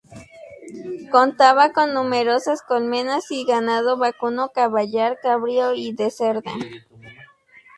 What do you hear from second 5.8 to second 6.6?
de cerda.